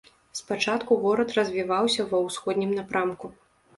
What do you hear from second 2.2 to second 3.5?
ўсходнім напрамку.